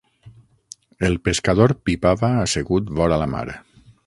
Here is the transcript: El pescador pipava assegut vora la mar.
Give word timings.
El 1.09 1.19
pescador 1.29 1.75
pipava 1.89 2.33
assegut 2.47 2.91
vora 3.03 3.25
la 3.25 3.33
mar. 3.37 3.49